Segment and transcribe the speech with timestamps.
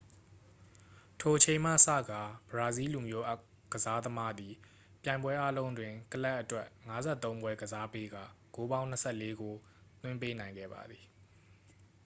[1.19, 3.25] ထိုအချိန်မှစကာ ဘရာဇီးလူမျိုး
[3.73, 4.53] ကစားသမားသည်
[5.03, 6.67] ပြိုင်ပွဲအားလုံးတွင် ကလပ်အတွက်
[7.03, 9.57] 53 ပွဲကစားပေးကာ ဂိုးပေါင်း 24 ဂိုး
[10.01, 11.03] သွင်းပေးနိုင်ခဲ့ပါသည်